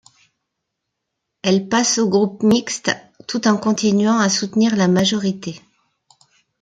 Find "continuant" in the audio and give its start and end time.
3.55-4.17